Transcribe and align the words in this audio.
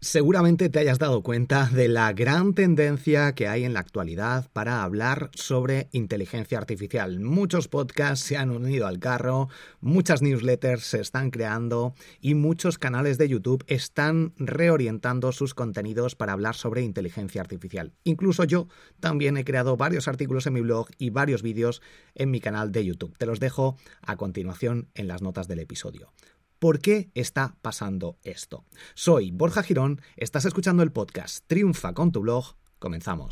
Seguramente 0.00 0.68
te 0.68 0.78
hayas 0.78 0.98
dado 0.98 1.22
cuenta 1.22 1.70
de 1.72 1.88
la 1.88 2.12
gran 2.12 2.52
tendencia 2.52 3.34
que 3.34 3.48
hay 3.48 3.64
en 3.64 3.72
la 3.72 3.80
actualidad 3.80 4.46
para 4.52 4.82
hablar 4.82 5.30
sobre 5.34 5.88
inteligencia 5.90 6.58
artificial. 6.58 7.18
Muchos 7.18 7.66
podcasts 7.66 8.24
se 8.24 8.36
han 8.36 8.50
unido 8.50 8.86
al 8.86 8.98
carro, 8.98 9.48
muchas 9.80 10.20
newsletters 10.20 10.84
se 10.84 11.00
están 11.00 11.30
creando 11.30 11.94
y 12.20 12.34
muchos 12.34 12.76
canales 12.76 13.16
de 13.16 13.30
YouTube 13.30 13.64
están 13.68 14.34
reorientando 14.36 15.32
sus 15.32 15.54
contenidos 15.54 16.14
para 16.14 16.34
hablar 16.34 16.56
sobre 16.56 16.82
inteligencia 16.82 17.40
artificial. 17.40 17.94
Incluso 18.04 18.44
yo 18.44 18.68
también 19.00 19.38
he 19.38 19.44
creado 19.44 19.78
varios 19.78 20.08
artículos 20.08 20.46
en 20.46 20.52
mi 20.52 20.60
blog 20.60 20.88
y 20.98 21.08
varios 21.08 21.40
vídeos 21.40 21.80
en 22.14 22.30
mi 22.30 22.40
canal 22.40 22.70
de 22.70 22.84
YouTube. 22.84 23.16
Te 23.16 23.24
los 23.24 23.40
dejo 23.40 23.78
a 24.02 24.16
continuación 24.16 24.88
en 24.94 25.08
las 25.08 25.22
notas 25.22 25.48
del 25.48 25.60
episodio. 25.60 26.12
¿Por 26.58 26.80
qué 26.80 27.10
está 27.14 27.54
pasando 27.60 28.18
esto? 28.22 28.64
Soy 28.94 29.30
Borja 29.30 29.62
Girón, 29.62 30.00
estás 30.16 30.46
escuchando 30.46 30.82
el 30.82 30.90
podcast 30.90 31.44
Triunfa 31.46 31.92
con 31.92 32.12
tu 32.12 32.22
blog. 32.22 32.56
Comenzamos. 32.78 33.30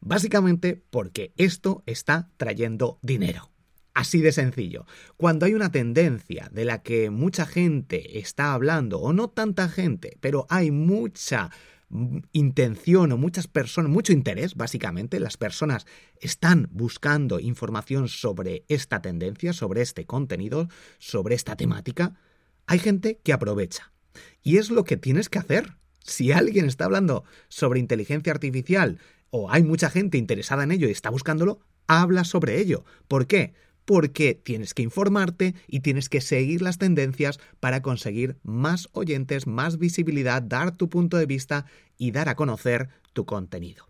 Básicamente 0.00 0.82
porque 0.90 1.32
esto 1.36 1.84
está 1.86 2.28
trayendo 2.38 2.98
dinero. 3.02 3.52
Así 3.94 4.20
de 4.20 4.32
sencillo. 4.32 4.84
Cuando 5.16 5.46
hay 5.46 5.54
una 5.54 5.70
tendencia 5.70 6.48
de 6.50 6.64
la 6.64 6.82
que 6.82 7.10
mucha 7.10 7.46
gente 7.46 8.18
está 8.18 8.52
hablando, 8.52 8.98
o 8.98 9.12
no 9.12 9.30
tanta 9.30 9.68
gente, 9.68 10.16
pero 10.20 10.46
hay 10.48 10.72
mucha 10.72 11.52
intención 12.32 13.12
o 13.12 13.16
muchas 13.16 13.46
personas, 13.46 13.92
mucho 13.92 14.12
interés, 14.12 14.56
básicamente, 14.56 15.20
las 15.20 15.36
personas 15.36 15.86
están 16.20 16.68
buscando 16.72 17.38
información 17.38 18.08
sobre 18.08 18.64
esta 18.66 19.00
tendencia, 19.00 19.52
sobre 19.52 19.82
este 19.82 20.04
contenido, 20.04 20.68
sobre 20.98 21.36
esta 21.36 21.54
temática, 21.54 22.16
hay 22.70 22.78
gente 22.78 23.18
que 23.24 23.32
aprovecha. 23.32 23.92
Y 24.44 24.58
es 24.58 24.70
lo 24.70 24.84
que 24.84 24.96
tienes 24.96 25.28
que 25.28 25.40
hacer. 25.40 25.76
Si 25.98 26.30
alguien 26.30 26.66
está 26.66 26.84
hablando 26.84 27.24
sobre 27.48 27.80
inteligencia 27.80 28.32
artificial 28.32 29.00
o 29.30 29.50
hay 29.50 29.64
mucha 29.64 29.90
gente 29.90 30.18
interesada 30.18 30.62
en 30.62 30.70
ello 30.70 30.86
y 30.86 30.92
está 30.92 31.10
buscándolo, 31.10 31.58
habla 31.88 32.22
sobre 32.22 32.60
ello. 32.60 32.84
¿Por 33.08 33.26
qué? 33.26 33.54
Porque 33.84 34.36
tienes 34.36 34.72
que 34.72 34.82
informarte 34.82 35.56
y 35.66 35.80
tienes 35.80 36.08
que 36.08 36.20
seguir 36.20 36.62
las 36.62 36.78
tendencias 36.78 37.40
para 37.58 37.82
conseguir 37.82 38.38
más 38.44 38.88
oyentes, 38.92 39.48
más 39.48 39.76
visibilidad, 39.78 40.40
dar 40.40 40.76
tu 40.76 40.88
punto 40.88 41.16
de 41.16 41.26
vista 41.26 41.66
y 41.98 42.12
dar 42.12 42.28
a 42.28 42.36
conocer 42.36 42.88
tu 43.12 43.26
contenido. 43.26 43.88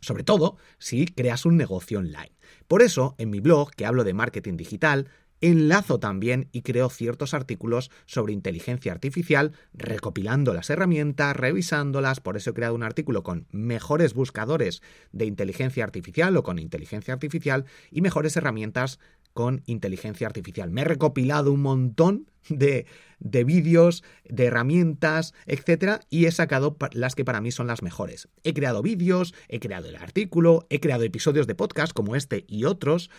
Sobre 0.00 0.22
todo 0.22 0.56
si 0.78 1.06
creas 1.06 1.46
un 1.46 1.56
negocio 1.56 1.98
online. 1.98 2.30
Por 2.68 2.80
eso, 2.82 3.16
en 3.18 3.30
mi 3.30 3.40
blog, 3.40 3.72
que 3.72 3.86
hablo 3.86 4.04
de 4.04 4.14
marketing 4.14 4.56
digital, 4.56 5.08
enlazo 5.50 5.98
también 5.98 6.48
y 6.52 6.62
creo 6.62 6.88
ciertos 6.88 7.34
artículos 7.34 7.90
sobre 8.06 8.32
inteligencia 8.32 8.92
artificial, 8.92 9.52
recopilando 9.72 10.54
las 10.54 10.70
herramientas, 10.70 11.36
revisándolas, 11.36 12.20
por 12.20 12.36
eso 12.36 12.50
he 12.50 12.54
creado 12.54 12.74
un 12.74 12.82
artículo 12.82 13.22
con 13.22 13.46
mejores 13.50 14.14
buscadores 14.14 14.82
de 15.12 15.26
inteligencia 15.26 15.84
artificial 15.84 16.36
o 16.36 16.42
con 16.42 16.58
inteligencia 16.58 17.14
artificial 17.14 17.66
y 17.90 18.00
mejores 18.00 18.36
herramientas 18.36 18.98
con 19.34 19.62
inteligencia 19.66 20.26
artificial. 20.26 20.70
Me 20.70 20.82
he 20.82 20.84
recopilado 20.84 21.52
un 21.52 21.60
montón 21.60 22.30
de, 22.48 22.86
de 23.18 23.44
vídeos, 23.44 24.04
de 24.24 24.44
herramientas, 24.44 25.34
etcétera, 25.46 26.00
y 26.08 26.26
he 26.26 26.32
sacado 26.32 26.76
las 26.92 27.14
que 27.14 27.24
para 27.24 27.40
mí 27.40 27.50
son 27.50 27.66
las 27.66 27.82
mejores. 27.82 28.28
He 28.44 28.54
creado 28.54 28.80
vídeos, 28.80 29.34
he 29.48 29.60
creado 29.60 29.88
el 29.88 29.96
artículo, 29.96 30.66
he 30.70 30.80
creado 30.80 31.02
episodios 31.02 31.46
de 31.46 31.54
podcast 31.54 31.92
como 31.92 32.16
este 32.16 32.44
y 32.46 32.64
otros, 32.64 33.10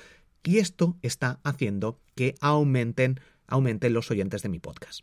y 0.46 0.60
esto 0.60 0.98
está 1.02 1.40
haciendo 1.44 2.00
que 2.16 2.36
aumenten, 2.40 3.20
aumenten 3.48 3.94
los 3.94 4.10
oyentes 4.12 4.44
de 4.44 4.50
mi 4.50 4.60
podcast. 4.60 5.02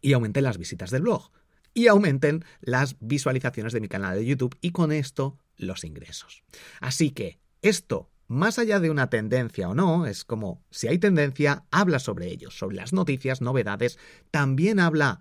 Y 0.00 0.12
aumenten 0.12 0.44
las 0.44 0.58
visitas 0.58 0.90
del 0.90 1.02
blog. 1.02 1.30
Y 1.74 1.86
aumenten 1.86 2.44
las 2.60 2.96
visualizaciones 3.00 3.72
de 3.72 3.80
mi 3.80 3.88
canal 3.88 4.16
de 4.16 4.26
YouTube 4.26 4.56
y 4.60 4.72
con 4.72 4.90
esto 4.90 5.38
los 5.56 5.84
ingresos. 5.84 6.42
Así 6.80 7.10
que 7.10 7.38
esto, 7.62 8.10
más 8.26 8.58
allá 8.58 8.80
de 8.80 8.90
una 8.90 9.10
tendencia 9.10 9.68
o 9.68 9.74
no, 9.74 10.06
es 10.06 10.24
como 10.24 10.64
si 10.70 10.88
hay 10.88 10.98
tendencia, 10.98 11.64
habla 11.70 12.00
sobre 12.00 12.28
ello, 12.28 12.50
sobre 12.50 12.76
las 12.76 12.92
noticias, 12.92 13.40
novedades, 13.40 13.98
también 14.32 14.80
habla 14.80 15.20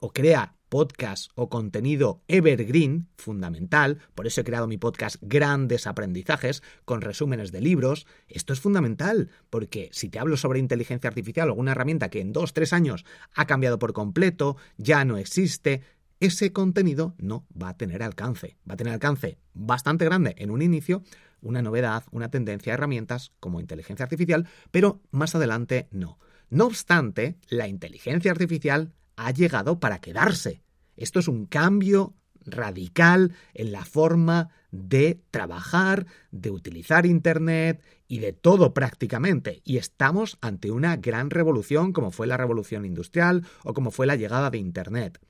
o 0.00 0.12
crea 0.12 0.54
podcast 0.72 1.30
o 1.34 1.50
contenido 1.50 2.22
evergreen, 2.28 3.06
fundamental, 3.18 3.98
por 4.14 4.26
eso 4.26 4.40
he 4.40 4.44
creado 4.44 4.66
mi 4.66 4.78
podcast 4.78 5.16
Grandes 5.20 5.86
Aprendizajes, 5.86 6.62
con 6.86 7.02
resúmenes 7.02 7.52
de 7.52 7.60
libros. 7.60 8.06
Esto 8.26 8.54
es 8.54 8.60
fundamental, 8.60 9.28
porque 9.50 9.90
si 9.92 10.08
te 10.08 10.18
hablo 10.18 10.38
sobre 10.38 10.60
inteligencia 10.60 11.08
artificial, 11.08 11.48
alguna 11.48 11.72
herramienta 11.72 12.08
que 12.08 12.22
en 12.22 12.32
dos, 12.32 12.54
tres 12.54 12.72
años 12.72 13.04
ha 13.34 13.46
cambiado 13.46 13.78
por 13.78 13.92
completo, 13.92 14.56
ya 14.78 15.04
no 15.04 15.18
existe, 15.18 15.82
ese 16.20 16.54
contenido 16.54 17.14
no 17.18 17.44
va 17.50 17.68
a 17.68 17.76
tener 17.76 18.02
alcance. 18.02 18.56
Va 18.66 18.72
a 18.72 18.78
tener 18.78 18.94
alcance 18.94 19.36
bastante 19.52 20.06
grande 20.06 20.34
en 20.38 20.50
un 20.50 20.62
inicio, 20.62 21.02
una 21.42 21.60
novedad, 21.60 22.04
una 22.12 22.30
tendencia, 22.30 22.72
herramientas 22.72 23.34
como 23.40 23.60
inteligencia 23.60 24.04
artificial, 24.04 24.48
pero 24.70 25.02
más 25.10 25.34
adelante 25.34 25.88
no. 25.90 26.18
No 26.48 26.64
obstante, 26.64 27.36
la 27.50 27.68
inteligencia 27.68 28.30
artificial 28.30 28.94
ha 29.26 29.30
llegado 29.30 29.80
para 29.80 30.00
quedarse. 30.00 30.62
Esto 30.96 31.20
es 31.20 31.28
un 31.28 31.46
cambio 31.46 32.14
radical 32.44 33.32
en 33.54 33.72
la 33.72 33.84
forma 33.84 34.50
de 34.70 35.22
trabajar, 35.30 36.06
de 36.30 36.50
utilizar 36.50 37.06
Internet 37.06 37.82
y 38.08 38.18
de 38.18 38.32
todo 38.32 38.74
prácticamente. 38.74 39.60
Y 39.64 39.76
estamos 39.76 40.38
ante 40.40 40.70
una 40.70 40.96
gran 40.96 41.30
revolución 41.30 41.92
como 41.92 42.10
fue 42.10 42.26
la 42.26 42.36
revolución 42.36 42.84
industrial 42.84 43.44
o 43.64 43.74
como 43.74 43.90
fue 43.90 44.06
la 44.06 44.16
llegada 44.16 44.50
de 44.50 44.58
Internet. 44.58 45.20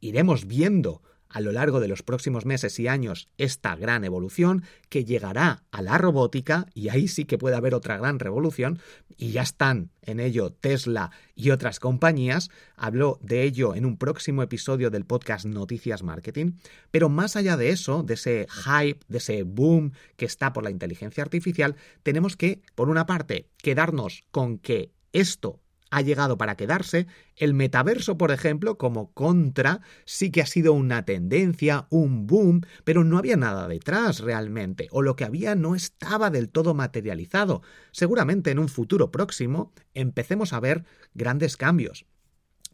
Iremos 0.00 0.46
viendo 0.46 1.02
a 1.28 1.40
lo 1.40 1.52
largo 1.52 1.80
de 1.80 1.88
los 1.88 2.02
próximos 2.02 2.46
meses 2.46 2.78
y 2.78 2.88
años 2.88 3.28
esta 3.38 3.76
gran 3.76 4.04
evolución 4.04 4.64
que 4.88 5.04
llegará 5.04 5.62
a 5.70 5.82
la 5.82 5.98
robótica 5.98 6.66
y 6.74 6.88
ahí 6.88 7.08
sí 7.08 7.24
que 7.24 7.38
puede 7.38 7.56
haber 7.56 7.74
otra 7.74 7.96
gran 7.96 8.18
revolución 8.18 8.78
y 9.16 9.30
ya 9.30 9.42
están 9.42 9.90
en 10.02 10.20
ello 10.20 10.50
Tesla 10.50 11.10
y 11.34 11.50
otras 11.50 11.80
compañías. 11.80 12.50
Hablo 12.76 13.18
de 13.22 13.42
ello 13.42 13.74
en 13.74 13.84
un 13.84 13.96
próximo 13.96 14.42
episodio 14.42 14.90
del 14.90 15.04
podcast 15.04 15.46
Noticias 15.46 16.02
Marketing, 16.02 16.52
pero 16.90 17.08
más 17.08 17.36
allá 17.36 17.56
de 17.56 17.70
eso, 17.70 18.02
de 18.02 18.14
ese 18.14 18.46
hype, 18.48 19.00
de 19.08 19.18
ese 19.18 19.42
boom 19.42 19.92
que 20.16 20.26
está 20.26 20.52
por 20.52 20.64
la 20.64 20.70
inteligencia 20.70 21.22
artificial, 21.22 21.76
tenemos 22.02 22.36
que, 22.36 22.60
por 22.74 22.88
una 22.88 23.06
parte, 23.06 23.48
quedarnos 23.58 24.24
con 24.30 24.58
que 24.58 24.92
esto 25.12 25.60
ha 25.90 26.02
llegado 26.02 26.36
para 26.36 26.56
quedarse. 26.56 27.06
El 27.36 27.54
metaverso, 27.54 28.18
por 28.18 28.30
ejemplo, 28.30 28.78
como 28.78 29.12
contra, 29.12 29.80
sí 30.04 30.30
que 30.30 30.42
ha 30.42 30.46
sido 30.46 30.72
una 30.72 31.04
tendencia, 31.04 31.86
un 31.90 32.26
boom, 32.26 32.62
pero 32.84 33.04
no 33.04 33.18
había 33.18 33.36
nada 33.36 33.68
detrás 33.68 34.20
realmente, 34.20 34.88
o 34.90 35.02
lo 35.02 35.16
que 35.16 35.24
había 35.24 35.54
no 35.54 35.74
estaba 35.74 36.30
del 36.30 36.48
todo 36.48 36.74
materializado. 36.74 37.62
Seguramente 37.92 38.50
en 38.50 38.58
un 38.58 38.68
futuro 38.68 39.10
próximo 39.10 39.72
empecemos 39.94 40.52
a 40.52 40.60
ver 40.60 40.84
grandes 41.14 41.56
cambios. 41.56 42.06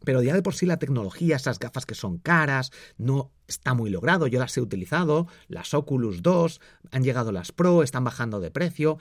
Pero 0.03 0.21
ya 0.21 0.33
de 0.33 0.41
por 0.41 0.53
sí 0.53 0.65
la 0.65 0.79
tecnología, 0.79 1.37
esas 1.37 1.59
gafas 1.59 1.85
que 1.85 1.95
son 1.95 2.17
caras, 2.17 2.71
no 2.97 3.31
está 3.47 3.73
muy 3.73 3.89
logrado. 3.89 4.27
Yo 4.27 4.39
las 4.39 4.57
he 4.57 4.61
utilizado, 4.61 5.27
las 5.47 5.73
Oculus 5.73 6.21
2, 6.21 6.59
han 6.91 7.03
llegado 7.03 7.31
las 7.31 7.51
Pro, 7.51 7.83
están 7.83 8.03
bajando 8.03 8.41
de 8.41 8.51
precio. 8.51 8.97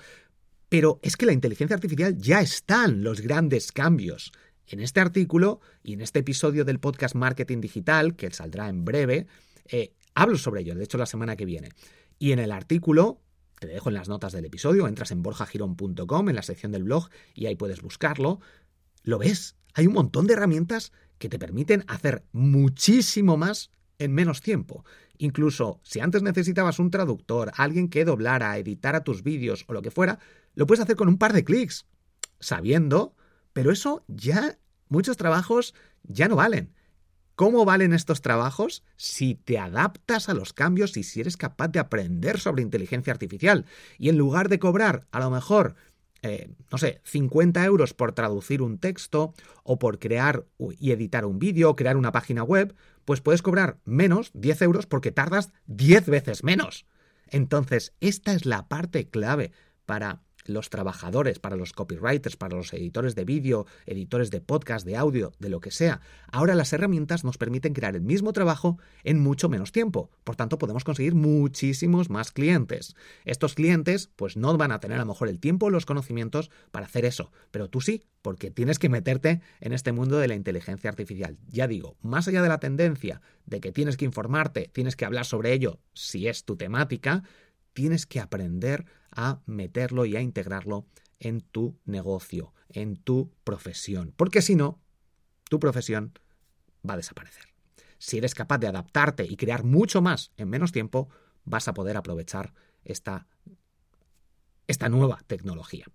Pero 0.72 0.98
es 1.02 1.18
que 1.18 1.26
la 1.26 1.34
inteligencia 1.34 1.74
artificial 1.74 2.16
ya 2.16 2.40
están 2.40 3.04
los 3.04 3.20
grandes 3.20 3.72
cambios 3.72 4.32
En 4.66 4.80
este 4.80 5.00
artículo 5.00 5.60
y 5.82 5.92
en 5.92 6.00
este 6.00 6.20
episodio 6.20 6.64
del 6.64 6.80
podcast 6.80 7.14
Marketing 7.14 7.60
Digital, 7.60 8.16
que 8.16 8.30
saldrá 8.30 8.70
en 8.70 8.82
breve, 8.86 9.26
eh, 9.66 9.92
hablo 10.14 10.38
sobre 10.38 10.62
ello, 10.62 10.74
de 10.74 10.84
hecho 10.84 10.96
la 10.96 11.04
semana 11.04 11.36
que 11.36 11.44
viene. 11.44 11.68
Y 12.18 12.32
en 12.32 12.38
el 12.38 12.50
artículo, 12.50 13.20
te 13.60 13.66
dejo 13.66 13.90
en 13.90 13.96
las 13.96 14.08
notas 14.08 14.32
del 14.32 14.46
episodio, 14.46 14.88
entras 14.88 15.10
en 15.10 15.22
borjagirón.com, 15.22 16.28
en 16.30 16.34
la 16.34 16.42
sección 16.42 16.72
del 16.72 16.84
blog, 16.84 17.10
y 17.34 17.44
ahí 17.44 17.54
puedes 17.54 17.82
buscarlo. 17.82 18.40
Lo 19.02 19.18
ves, 19.18 19.56
hay 19.74 19.86
un 19.86 19.92
montón 19.92 20.26
de 20.26 20.32
herramientas 20.32 20.92
que 21.18 21.28
te 21.28 21.38
permiten 21.38 21.84
hacer 21.86 22.24
muchísimo 22.32 23.36
más 23.36 23.70
en 23.98 24.14
menos 24.14 24.40
tiempo. 24.40 24.86
Incluso 25.18 25.80
si 25.82 26.00
antes 26.00 26.22
necesitabas 26.22 26.78
un 26.78 26.90
traductor, 26.90 27.52
alguien 27.56 27.90
que 27.90 28.06
doblara, 28.06 28.56
editara 28.56 29.04
tus 29.04 29.22
vídeos 29.22 29.66
o 29.68 29.74
lo 29.74 29.82
que 29.82 29.90
fuera, 29.90 30.18
lo 30.54 30.66
puedes 30.66 30.82
hacer 30.82 30.96
con 30.96 31.08
un 31.08 31.18
par 31.18 31.32
de 31.32 31.44
clics, 31.44 31.86
sabiendo, 32.40 33.14
pero 33.52 33.70
eso 33.70 34.04
ya, 34.08 34.58
muchos 34.88 35.16
trabajos 35.16 35.74
ya 36.02 36.28
no 36.28 36.36
valen. 36.36 36.74
¿Cómo 37.34 37.64
valen 37.64 37.94
estos 37.94 38.20
trabajos? 38.20 38.84
Si 38.96 39.34
te 39.34 39.58
adaptas 39.58 40.28
a 40.28 40.34
los 40.34 40.52
cambios 40.52 40.96
y 40.96 41.02
si 41.02 41.20
eres 41.20 41.36
capaz 41.36 41.68
de 41.68 41.80
aprender 41.80 42.38
sobre 42.38 42.62
inteligencia 42.62 43.12
artificial. 43.12 43.64
Y 43.98 44.10
en 44.10 44.18
lugar 44.18 44.48
de 44.48 44.58
cobrar 44.58 45.06
a 45.12 45.20
lo 45.20 45.30
mejor 45.30 45.74
eh, 46.24 46.54
no 46.70 46.78
sé, 46.78 47.00
50 47.02 47.64
euros 47.64 47.94
por 47.94 48.12
traducir 48.12 48.62
un 48.62 48.78
texto 48.78 49.34
o 49.64 49.80
por 49.80 49.98
crear 49.98 50.46
y 50.78 50.92
editar 50.92 51.24
un 51.24 51.40
vídeo 51.40 51.70
o 51.70 51.76
crear 51.76 51.96
una 51.96 52.12
página 52.12 52.44
web, 52.44 52.76
pues 53.04 53.20
puedes 53.20 53.42
cobrar 53.42 53.80
menos, 53.84 54.30
10 54.34 54.62
euros, 54.62 54.86
porque 54.86 55.10
tardas 55.10 55.52
10 55.66 56.06
veces 56.06 56.44
menos. 56.44 56.86
Entonces, 57.26 57.94
esta 58.00 58.34
es 58.34 58.46
la 58.46 58.68
parte 58.68 59.08
clave 59.08 59.50
para 59.84 60.22
los 60.44 60.70
trabajadores, 60.70 61.38
para 61.38 61.56
los 61.56 61.72
copywriters, 61.72 62.36
para 62.36 62.56
los 62.56 62.72
editores 62.72 63.14
de 63.14 63.24
vídeo, 63.24 63.66
editores 63.86 64.30
de 64.30 64.40
podcast, 64.40 64.86
de 64.86 64.96
audio, 64.96 65.32
de 65.38 65.48
lo 65.50 65.60
que 65.60 65.70
sea. 65.70 66.00
Ahora 66.30 66.54
las 66.54 66.72
herramientas 66.72 67.24
nos 67.24 67.38
permiten 67.38 67.74
crear 67.74 67.94
el 67.96 68.02
mismo 68.02 68.32
trabajo 68.32 68.78
en 69.04 69.20
mucho 69.20 69.48
menos 69.48 69.72
tiempo. 69.72 70.10
Por 70.24 70.36
tanto, 70.36 70.58
podemos 70.58 70.84
conseguir 70.84 71.14
muchísimos 71.14 72.10
más 72.10 72.32
clientes. 72.32 72.94
Estos 73.24 73.54
clientes, 73.54 74.10
pues 74.16 74.36
no 74.36 74.56
van 74.56 74.72
a 74.72 74.80
tener 74.80 74.98
a 74.98 75.02
lo 75.02 75.06
mejor 75.06 75.28
el 75.28 75.40
tiempo 75.40 75.66
o 75.66 75.70
los 75.70 75.86
conocimientos 75.86 76.50
para 76.70 76.86
hacer 76.86 77.04
eso, 77.04 77.32
pero 77.50 77.68
tú 77.68 77.80
sí, 77.80 78.04
porque 78.22 78.50
tienes 78.50 78.78
que 78.78 78.88
meterte 78.88 79.40
en 79.60 79.72
este 79.72 79.92
mundo 79.92 80.18
de 80.18 80.28
la 80.28 80.34
inteligencia 80.34 80.90
artificial. 80.90 81.36
Ya 81.48 81.66
digo, 81.66 81.96
más 82.02 82.28
allá 82.28 82.42
de 82.42 82.48
la 82.48 82.60
tendencia 82.60 83.20
de 83.46 83.60
que 83.60 83.72
tienes 83.72 83.96
que 83.96 84.04
informarte, 84.04 84.70
tienes 84.72 84.96
que 84.96 85.04
hablar 85.04 85.24
sobre 85.24 85.52
ello 85.52 85.80
si 85.92 86.28
es 86.28 86.44
tu 86.44 86.56
temática, 86.56 87.24
tienes 87.72 88.06
que 88.06 88.20
aprender 88.20 88.84
a 89.14 89.40
meterlo 89.46 90.04
y 90.04 90.16
a 90.16 90.20
integrarlo 90.20 90.86
en 91.18 91.40
tu 91.40 91.78
negocio, 91.84 92.52
en 92.68 92.96
tu 92.96 93.32
profesión, 93.44 94.12
porque 94.16 94.42
si 94.42 94.56
no, 94.56 94.80
tu 95.48 95.60
profesión 95.60 96.18
va 96.88 96.94
a 96.94 96.96
desaparecer. 96.96 97.44
Si 97.98 98.18
eres 98.18 98.34
capaz 98.34 98.58
de 98.58 98.66
adaptarte 98.66 99.24
y 99.24 99.36
crear 99.36 99.62
mucho 99.62 100.02
más 100.02 100.32
en 100.36 100.48
menos 100.48 100.72
tiempo, 100.72 101.08
vas 101.44 101.68
a 101.68 101.74
poder 101.74 101.96
aprovechar 101.96 102.52
esta, 102.84 103.28
esta 104.66 104.88
nueva 104.88 105.20
tecnología. 105.26 105.86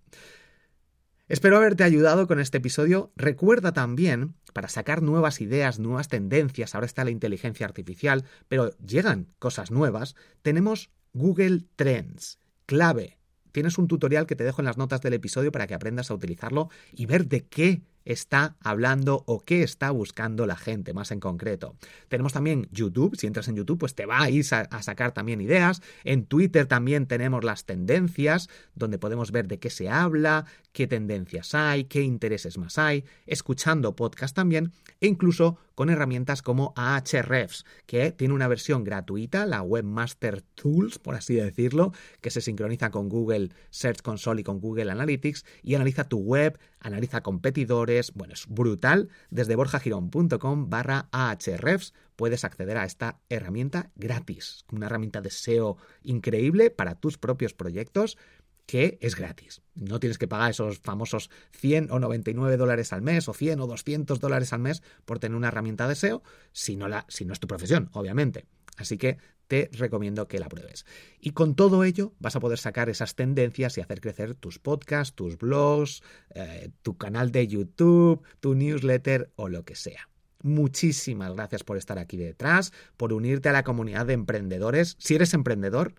Espero 1.28 1.58
haberte 1.58 1.84
ayudado 1.84 2.26
con 2.26 2.40
este 2.40 2.56
episodio. 2.56 3.12
Recuerda 3.14 3.72
también, 3.72 4.34
para 4.54 4.68
sacar 4.68 5.02
nuevas 5.02 5.42
ideas, 5.42 5.78
nuevas 5.78 6.08
tendencias, 6.08 6.74
ahora 6.74 6.86
está 6.86 7.04
la 7.04 7.10
inteligencia 7.10 7.66
artificial, 7.66 8.24
pero 8.48 8.70
llegan 8.78 9.28
cosas 9.38 9.70
nuevas, 9.70 10.16
tenemos 10.40 10.90
Google 11.12 11.66
Trends, 11.76 12.38
clave. 12.68 13.16
Tienes 13.50 13.78
un 13.78 13.88
tutorial 13.88 14.26
que 14.26 14.36
te 14.36 14.44
dejo 14.44 14.60
en 14.60 14.66
las 14.66 14.76
notas 14.76 15.00
del 15.00 15.14
episodio 15.14 15.50
para 15.50 15.66
que 15.66 15.72
aprendas 15.72 16.10
a 16.10 16.14
utilizarlo 16.14 16.68
y 16.92 17.06
ver 17.06 17.26
de 17.26 17.46
qué 17.46 17.80
está 18.04 18.56
hablando 18.60 19.22
o 19.26 19.40
qué 19.40 19.62
está 19.62 19.90
buscando 19.90 20.46
la 20.46 20.56
gente 20.56 20.92
más 20.92 21.10
en 21.10 21.20
concreto. 21.20 21.76
Tenemos 22.08 22.32
también 22.32 22.68
YouTube, 22.72 23.16
si 23.16 23.26
entras 23.26 23.48
en 23.48 23.56
YouTube 23.56 23.78
pues 23.78 23.94
te 23.94 24.06
va 24.06 24.22
a 24.22 24.30
ir 24.30 24.44
a, 24.52 24.82
sacar 24.82 25.12
también 25.12 25.40
ideas. 25.40 25.82
En 26.04 26.24
Twitter 26.24 26.66
también 26.66 27.06
tenemos 27.06 27.44
las 27.44 27.64
tendencias, 27.64 28.48
donde 28.74 28.98
podemos 28.98 29.32
ver 29.32 29.48
de 29.48 29.58
qué 29.58 29.70
se 29.70 29.88
habla, 29.88 30.46
qué 30.72 30.86
tendencias 30.86 31.54
hay, 31.54 31.84
qué 31.84 32.02
intereses 32.02 32.58
más 32.58 32.78
hay, 32.78 33.04
escuchando 33.26 33.96
podcast 33.96 34.34
también 34.34 34.72
e 35.00 35.06
incluso 35.06 35.58
con 35.74 35.90
herramientas 35.90 36.42
como 36.42 36.72
Ahrefs, 36.76 37.64
que 37.86 38.10
tiene 38.10 38.34
una 38.34 38.48
versión 38.48 38.82
gratuita, 38.82 39.46
la 39.46 39.62
Webmaster 39.62 40.42
Tools, 40.56 40.98
por 40.98 41.14
así 41.14 41.34
decirlo, 41.34 41.92
que 42.20 42.30
se 42.30 42.40
sincroniza 42.40 42.90
con 42.90 43.08
Google 43.08 43.50
Search 43.70 44.02
Console 44.02 44.40
y 44.40 44.44
con 44.44 44.60
Google 44.60 44.90
Analytics 44.90 45.44
y 45.62 45.76
analiza 45.76 46.08
tu 46.08 46.18
web, 46.18 46.58
analiza 46.80 47.22
competidores, 47.22 47.87
bueno, 48.14 48.34
es 48.34 48.46
brutal. 48.48 49.08
Desde 49.30 49.56
borjagirón.com 49.56 50.70
barra 50.70 51.08
Ahrefs 51.12 51.94
puedes 52.16 52.44
acceder 52.44 52.76
a 52.76 52.84
esta 52.84 53.20
herramienta 53.28 53.90
gratis, 53.96 54.64
una 54.70 54.86
herramienta 54.86 55.20
de 55.20 55.30
SEO 55.30 55.76
increíble 56.02 56.70
para 56.70 56.94
tus 56.96 57.18
propios 57.18 57.54
proyectos 57.54 58.18
que 58.66 58.98
es 59.00 59.16
gratis. 59.16 59.62
No 59.74 59.98
tienes 59.98 60.18
que 60.18 60.28
pagar 60.28 60.50
esos 60.50 60.78
famosos 60.80 61.30
100 61.52 61.90
o 61.90 61.98
99 61.98 62.58
dólares 62.58 62.92
al 62.92 63.00
mes 63.00 63.26
o 63.28 63.32
100 63.32 63.60
o 63.60 63.66
200 63.66 64.20
dólares 64.20 64.52
al 64.52 64.60
mes 64.60 64.82
por 65.06 65.18
tener 65.18 65.36
una 65.36 65.48
herramienta 65.48 65.88
de 65.88 65.94
SEO, 65.94 66.22
si 66.52 66.76
no, 66.76 66.86
la, 66.86 67.06
si 67.08 67.24
no 67.24 67.32
es 67.32 67.40
tu 67.40 67.46
profesión, 67.46 67.88
obviamente. 67.92 68.44
Así 68.76 68.98
que 68.98 69.18
te 69.48 69.70
recomiendo 69.72 70.28
que 70.28 70.38
la 70.38 70.48
pruebes. 70.48 70.86
Y 71.20 71.30
con 71.30 71.54
todo 71.56 71.82
ello 71.82 72.12
vas 72.20 72.36
a 72.36 72.40
poder 72.40 72.58
sacar 72.58 72.88
esas 72.88 73.14
tendencias 73.14 73.76
y 73.76 73.80
hacer 73.80 74.00
crecer 74.00 74.34
tus 74.34 74.58
podcasts, 74.58 75.16
tus 75.16 75.36
blogs, 75.38 76.02
eh, 76.34 76.70
tu 76.82 76.96
canal 76.96 77.32
de 77.32 77.48
YouTube, 77.48 78.22
tu 78.40 78.54
newsletter 78.54 79.32
o 79.36 79.48
lo 79.48 79.64
que 79.64 79.74
sea. 79.74 80.08
Muchísimas 80.42 81.34
gracias 81.34 81.64
por 81.64 81.76
estar 81.76 81.98
aquí 81.98 82.16
detrás, 82.16 82.72
por 82.96 83.12
unirte 83.12 83.48
a 83.48 83.52
la 83.52 83.64
comunidad 83.64 84.06
de 84.06 84.12
emprendedores. 84.12 84.96
Si 85.00 85.16
eres 85.16 85.34
emprendedor, 85.34 85.94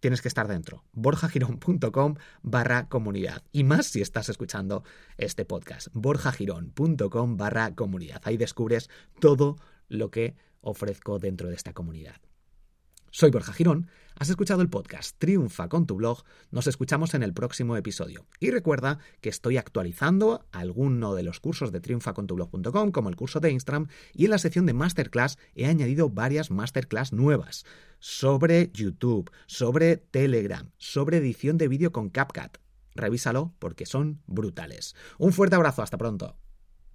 tienes 0.00 0.20
que 0.20 0.28
estar 0.28 0.48
dentro. 0.48 0.82
borjagirón.com 0.92 2.16
barra 2.42 2.88
comunidad. 2.88 3.44
Y 3.52 3.62
más 3.62 3.86
si 3.86 4.00
estás 4.00 4.28
escuchando 4.28 4.82
este 5.16 5.44
podcast. 5.44 5.88
borjagirón.com 5.92 7.36
barra 7.36 7.74
comunidad. 7.76 8.20
Ahí 8.24 8.36
descubres 8.36 8.90
todo 9.20 9.56
lo 9.88 10.10
que 10.10 10.34
ofrezco 10.60 11.18
dentro 11.18 11.48
de 11.48 11.54
esta 11.54 11.72
comunidad. 11.72 12.16
Soy 13.14 13.30
Borja 13.30 13.52
Girón, 13.52 13.90
has 14.18 14.30
escuchado 14.30 14.62
el 14.62 14.70
podcast 14.70 15.18
Triunfa 15.18 15.68
con 15.68 15.86
tu 15.86 15.96
blog, 15.96 16.24
nos 16.50 16.66
escuchamos 16.66 17.12
en 17.12 17.22
el 17.22 17.34
próximo 17.34 17.76
episodio. 17.76 18.24
Y 18.40 18.50
recuerda 18.50 19.00
que 19.20 19.28
estoy 19.28 19.58
actualizando 19.58 20.46
alguno 20.50 21.14
de 21.14 21.22
los 21.22 21.38
cursos 21.38 21.72
de 21.72 21.80
triunfacontublog.com, 21.80 22.90
como 22.90 23.10
el 23.10 23.16
curso 23.16 23.38
de 23.38 23.50
Instagram, 23.50 23.88
y 24.14 24.24
en 24.24 24.30
la 24.30 24.38
sección 24.38 24.64
de 24.64 24.72
Masterclass 24.72 25.36
he 25.54 25.66
añadido 25.66 26.08
varias 26.08 26.50
Masterclass 26.50 27.12
nuevas 27.12 27.66
sobre 27.98 28.70
YouTube, 28.72 29.30
sobre 29.44 29.98
Telegram, 29.98 30.70
sobre 30.78 31.18
edición 31.18 31.58
de 31.58 31.68
vídeo 31.68 31.92
con 31.92 32.08
CapCut. 32.08 32.56
Revísalo 32.94 33.52
porque 33.58 33.84
son 33.84 34.22
brutales. 34.26 34.96
Un 35.18 35.34
fuerte 35.34 35.56
abrazo, 35.56 35.82
hasta 35.82 35.98
pronto. 35.98 36.38